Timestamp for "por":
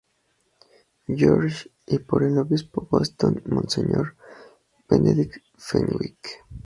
1.99-2.23